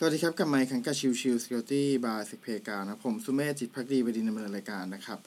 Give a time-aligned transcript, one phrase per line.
[0.00, 5.18] สวัสดีครับกับไมค์ขังกับชิวชิว Security by s e c p a กานะผมสุเมธจิตภักดีบดินทร์ดำเนินรายการนะครับ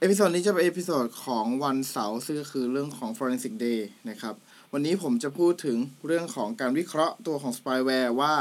[0.00, 3.80] episode นี้จะเป็น episode ของวันเสาร์ซึ่งก็คือเรื่องของ Forensic Day
[4.10, 4.34] นะครับ
[4.72, 5.76] วันนี้ผมจะพูดถึง
[6.06, 8.34] เรื่องของการวิเคราะห์ตัวของ spyware ว่า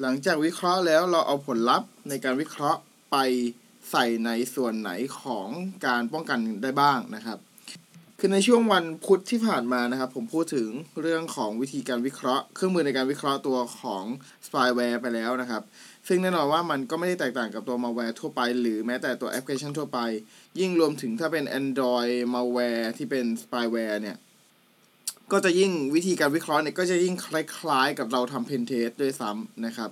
[0.00, 2.80] หลังจากวิเคราะห์แล้วเราเอาผลลัพธ์ในการวิเคราะห์
[3.12, 3.16] ไป
[3.90, 4.90] ใส่ในส่วนไหน
[5.20, 5.48] ของ
[5.86, 7.38] การป้องกันได้บ้างนะครับ
[8.26, 10.68] คือในช่วงวันพุธที่ผ่านมานะครับ ผมพูดถึง
[11.00, 14.04] เรื่องของวิธีการวิเคราะห์ เครื่องมือในการวิเคราะห์ตัวของ
[14.46, 15.62] spyware ไปแล้วนะครับ
[16.08, 19.98] ซึ่งแน่นอนว่ามันก็ไม่ได้แตกต่างกับตัว malware ทั่วไป หรือแม้แต่ตัวแอปพลิเคชันทั่วไป
[20.60, 24.16] ยิ่งรวมถึงถ้าเป็น Android malware ที่เป็น spyware เนี่ย
[25.32, 29.90] ก็จะยิ่งวิธีการวิเคราะห์เนี่ยก็จะยิ่งคล้ายๆ กับเราทำ pen test ด้วยซ้ำนะครับ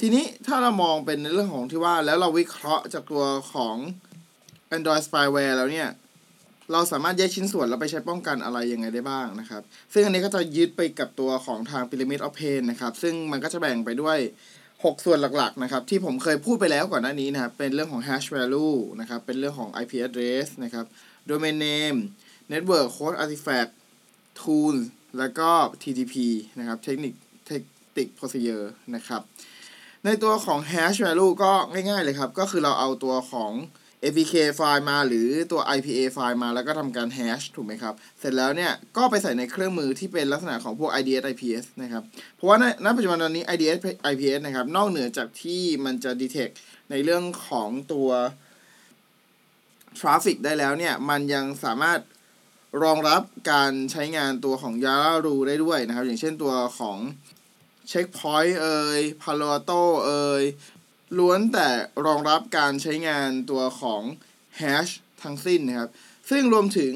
[0.00, 3.76] ทีนี้ถ้าเรามองเป็นในเรื่องของที่ว่าแล้วเราวิเคราะห์จากตัวของ
[4.76, 5.90] Android spyware แล้วเนี่ย
[6.72, 14.18] เราสามารถแยกชิ้นส่วนแล้วไปใช้ป้องกันอะไรยังไงได้บ้างนะครับ ซึ่งอันนี้ก็จะยึดไปกับตัวของทาง Pyramid of Pain นะครับ ซึ่งมันก็จะแบ่งไปด้วย
[14.82, 20.86] 6 ส่วนหลักๆนะครับที่ผมเคยพูดไปแล้วก่อนหน้านี้นะครับเป็นเรื่องของ hash value นะครับเป็นเรื่องของ IP address นะครับ
[21.30, 21.98] domain name
[22.52, 23.70] network code artifact
[24.40, 24.76] tool
[25.18, 25.50] แล้วก็
[25.82, 26.14] TTP
[26.58, 29.22] นะครับ technique tactic procedure นะครับ
[30.04, 33.52] ในตัวของ hash value ก็ง่ายๆเลยครับ ก็คือเราเอาตัวของ
[34.04, 42.02] APK ไฟล์มาหรือตัว IPA ไฟล์มาแล้วก็ทำการ hash ถูกไหมครับ เสร็จแล้วเนี่ยก็ไปใส่ในเครื่องมือที่เป็นลักษณะของพวก IDS IPS นะครับ
[42.34, 43.78] เพราะว่านณปัจจุบันตอนนี้ IDS
[44.12, 46.54] IPS นะครับ นอกเหนือจากที่มันจะ detect
[46.90, 48.08] ในเรื่องของตัว
[49.98, 52.00] traffic ได้แล้วเนี่ย มันยังสามารถ
[52.82, 55.12] รองรับการใช้งานตัวของ Yara
[55.48, 56.98] ได้ด้วยนะครับ อย่างเช่นตัวของ
[57.90, 60.42] Checkpoint เอ่ย Palo Alto เอ่ย
[61.18, 61.68] ล้วนแต่
[62.06, 64.02] รองรับการใช้งานตัวของ
[64.60, 65.90] hash ทั้งสิ้นนะครับ
[66.30, 66.94] ซึ่งรวมถึง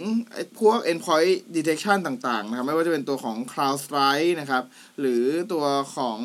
[0.61, 4.65] พวก endpoint detection ต่างๆนะครับ ไม่ว่าจะเป็นตัวของ CrowdStrike นะครับ
[5.01, 5.65] หรือตัว
[5.97, 6.19] ของ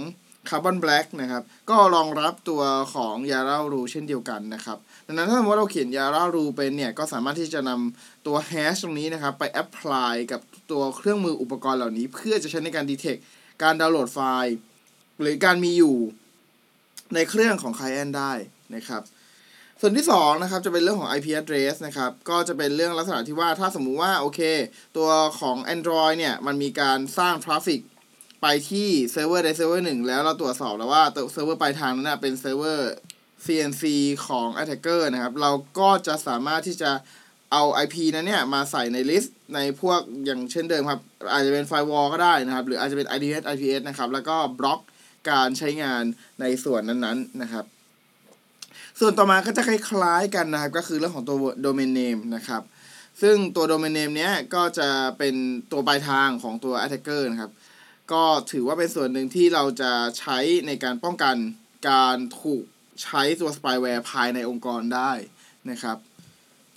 [0.50, 2.62] Carbon Black นะครับ ก็รองรับตัว
[2.96, 10.42] ของ Yara Rule เช่นเดียวกันนะครับ ดังนั้นถ้าสมมติเราเขียน Yara Rule เป็นเนี่ย ก็สามารถที่จะนำตัว hash ตรงนี้นะครับ ไป apply กับ
[10.72, 13.20] ตัวเครื่องมืออุปกรณ์เหล่านี้ เพื่อจะใช้ในการ detect
[13.64, 14.56] การดาวน์โหลดไฟล์
[15.22, 15.98] หรือการมีอยู่
[17.16, 18.34] ในเครื่องของ client ได้
[18.76, 19.02] นะครับ
[19.82, 24.40] ส่วนที่2นะครับจะเป็นเรื่องของ IP address นะครับก็จะเป็นเรื่องลักษณะที่ว่าถ้าสมมุติว่าโอเค
[24.98, 27.82] ตัวของ Android เนี่ยมันมีการสร้าง traffic
[28.42, 32.92] ไปที่เซิร์ฟเวอร์ใดเซิร์ฟเวอร์หนึ่งแล้วเราตรวจสอบแล้วว่าตัวเซิร์ฟเวอร์ปลายทางนั้นเป็นเซิร์ฟเวอร์
[33.46, 33.84] CNC
[34.28, 36.92] ของ attacker นะครับ เราก็จะสามารถที่จะ
[37.52, 41.00] เอา IP นั้นเนี่ยมาใส่ใน list ในพวกอย่างเช่นเดิมครับ
[41.32, 44.80] อาจจะเป็น firewall ก็ได้นะครับ หรืออาจจะเป็น IDS IPS นะครับ แล้วก็บล็อก
[45.30, 46.04] การใช้งาน
[46.42, 47.66] ในส่วนนั้นๆนะครับ
[49.00, 52.62] ส่วนต่อมาก็จะคล้ายๆกันนะครับ ก็คือเรื่องของตัว domain name นะครับ
[53.22, 55.36] ซึ่งตัว domain name เนี้ยก็จะเป็น
[55.72, 57.52] ตัวปลายทางของตัว attacker นะครับ
[58.12, 60.38] ก็ถือว่าเป็นส่วนหนึ่งที่เราจะใช้
[60.68, 61.36] ในการป้องกัน
[61.90, 62.64] การถูก
[63.04, 65.12] ใช้ตัว spyware ภายในองค์กรได้
[65.70, 65.98] นะครับ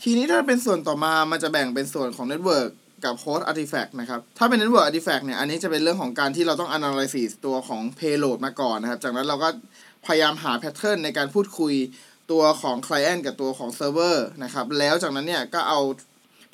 [0.03, 2.71] ทีนี้ถ้าเป็นส่วนต่อมามันจะแบ่งเป็นส่วนของ network
[3.05, 9.49] กับ host artifact นะครับ ถ้าเป็น network artifact เนี่ย อันนี้จะเป็นเรื่องของการที่เราต้อง analysis ตัวของ payload มาก่อนนะครับ จากนั้นเราก็
[10.07, 11.75] พยายามหา pattern ในการพูดคุย
[12.31, 15.81] ตัวของ client กับตัวของ server นะครับ แล้วจากนั้นเนี่ย ก็เอา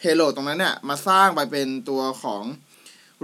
[0.01, 2.43] payload ตรงนั้นเนี่ย มาสร้างไปเป็นตัวของ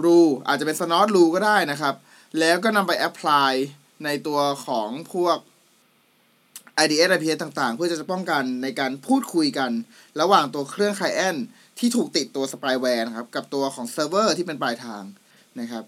[0.05, 1.95] rule อาจจะเป็น snort rule ก็ได้นะครับ
[2.39, 3.53] แล้วก็นำไป apply
[4.05, 5.39] ในตัวของพวก
[6.85, 9.71] IDS IPS ต่างๆ เพื่อจะป้องกันในการพูดคุยกัน
[10.21, 11.41] ระหว่างตัวเครื่อง client
[11.79, 15.03] ที่ถูกติดตัว spyware นะครับ กับตัวของเซิร์ฟเวอร์ที่เป็นปลายทาง
[15.61, 15.85] นะครับ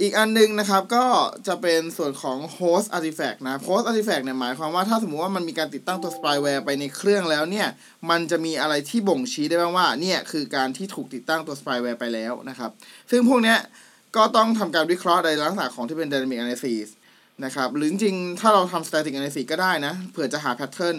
[0.00, 1.06] อีกอันนึงนะครับก็
[1.46, 7.68] จะเป็นส่วนของ host artifact นะ host artifact เนี่ยหมายความว่าถ้าสมมติว่ามันมีการติดตั้งตัว spyware ไปในเครื่องแล้วเนี่ย
[8.10, 12.70] มันจะมีอะไรที่บ่งชี้ได้บ้างว่าเนี่ยคือการที่ถูกติดตั้งตัว spyware ไปแล้วนะครับ
[13.10, 13.58] ซึ่งพวกเนี้ย
[14.16, 16.88] ก็ต้องทำการวิเคราะห์ในลักษณะของที่เป็น dynamic analysis
[17.44, 20.98] นะครับหรือจริงถ้าเราทำ static analysis ก็ได้นะ เผื่อจะหา pattern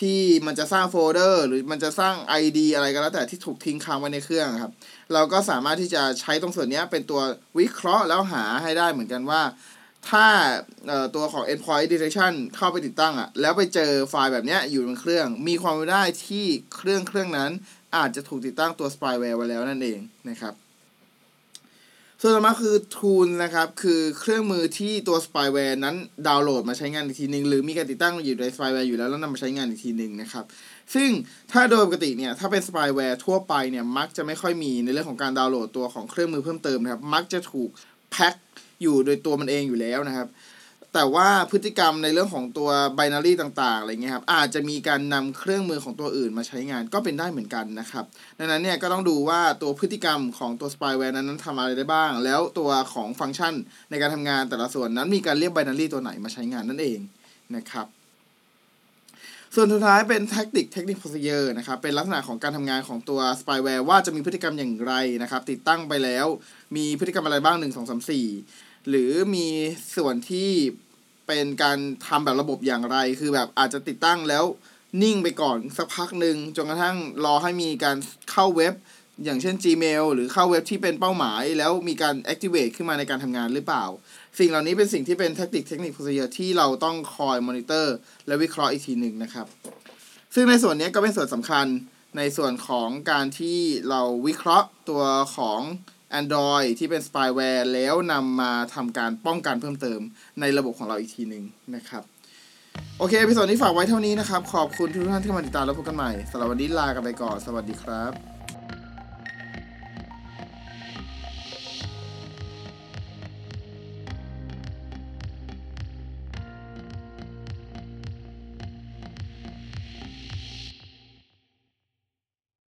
[0.00, 4.72] ที่มันจะสร้างโฟลเดอร์หรือมันจะสร้าง ID อะไรก็แล้วแต่ที่ถูกทิ้งค้างไว้ในเครื่องครับ
[5.12, 7.20] เราก็สามารถที่จะใช้ตรงส่วนนี้เป็นตัว
[7.58, 9.42] วิเคราะห์แล้วหาให้ได้เหมือนกันว่า
[10.08, 10.26] ถ้า
[11.14, 16.46] ตัวของ endpoint detection เข้าไปติดตั้งอะแล้วไปเจอไฟล์แบบนี้อยู่บนเครื่อง มีความเป็นได้ที่
[16.76, 17.50] เครื่องเครื่องนั้น
[17.96, 20.54] อาจจะถูกติดตั้งตัว spyware ไว้แล้วนั่นเองนะครับ
[22.20, 25.96] ส่วนต่อมาคือ tool นะครับ คือเครื่องมือที่ตัว spyware นั้น
[26.26, 30.44] ดาวน์โหลดมาใช้งานอีกทีหนึ่งหรือมีการติดตั้งอยู่ใน spyware อยู่แล้วแล้วนำมาใช้งานอีกทีหนึ่งนะครับ
[30.94, 31.10] ซึ่ง
[31.52, 37.70] ถ้าโดยปกติเนี่ย ถ้าเป็น spyware ทั่วไปเนี่ย มักจะไม่ค่อยมีในเรื่องของการดาวน์โหลดตัวของเครื่องมือเพิ่มเติมนะครับ มักจะถูก
[38.10, 38.34] แพ็ค
[38.82, 40.28] อยู่โดยตัวมันเองอยู่แล้วนะครับ
[40.98, 48.04] แต่ว่าพฤติกรรมในเรื่องของตัว binary ต่างๆอะไรเงี้ยครับอาจจะมีการนำเครื่องมือของตัวอื่นมาใช้งานก็เป็นได้เหมือนกันนะครับ
[48.38, 53.54] ดังนั้นเนี่ยก็ต้องดูว่าตัวพฤติกรรมของตัว spyware นั้นนั้นทำอะไรได้บ้าง แล้วตัวของฟังก์ชัน
[53.90, 57.00] ในการทำงานแต่ละส่วนนั้นมีการเรียก binary ตัวไหนมาใช้งานนั่นเอง
[57.56, 57.86] นะครับ
[59.54, 64.92] ส่วนสุดท้ายเป็น tactic technique procedure นะครับ เป็นลักษณะของการทำงานของตัว spyware ว่าจะมีพฤติกรรมอย่างไร
[65.22, 66.26] นะครับ ติดตั้งไปแล้ว
[66.76, 69.48] มีพฤติกรรมอะไรบ้าง 1 2 3 4 หรือมี
[69.96, 70.50] ส่วนที่
[71.26, 74.44] เป็นการทำแบบระบบอย่างไร คือแบบอาจจะติดตั้งแล้ว
[75.02, 77.96] นิ่งไปก่อนสักพักหนึ่งจนกระทั่งรอให้มีการ
[78.30, 78.74] เข้าเว็บ
[79.24, 83.84] อย่างเช่น Gmail หรือเข้าเว็บที่เป็นเป้าหมาย แล้วมีการ activate ขึ้นมาในการทำงานหรือเปล่า
[84.38, 87.86] สิ่งเหล่านี้เป็นสิ่งที่เป็น tactic technique procedure ที่เราต้องคอย monitor
[88.26, 89.46] และวิเคราะห์อีกทีหนึ่งนะครับ
[90.34, 91.66] ซึ่งในส่วนนี้ก็เป็นส่วนสำคัญ
[92.16, 93.58] ในส่วนของการที่
[93.88, 95.02] เราวิเคราะห์ตัว
[95.36, 95.60] ของ
[96.20, 100.00] Android ที่เป็น spyware แล้วนำมาทำการป้องกันเพิ่มเติม
[100.40, 101.44] ในระบบของเราอีกทีหนึ่ง
[101.74, 102.02] นะครับ
[102.98, 108.35] โอเค episode นี้ฝากไว้เท่านี้นะครับ ขอบคุณทุกท่านที่มาติดตามแล้วพบกันใหม่สำหรับวันนี้ลากันไปก่อน สวัสดีครับ